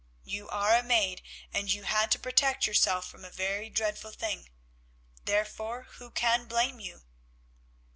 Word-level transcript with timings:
You 0.23 0.49
are 0.49 0.75
a 0.75 0.81
maid, 0.81 1.21
and 1.53 1.71
you 1.71 1.83
had 1.83 2.09
to 2.09 2.17
protect 2.17 2.65
yourself 2.65 3.07
from 3.07 3.23
a 3.23 3.29
very 3.29 3.69
dreadful 3.69 4.09
thing; 4.11 4.49
therefore 5.25 5.83
who 5.99 6.09
can 6.09 6.47
blame 6.47 6.79
you?" 6.79 7.03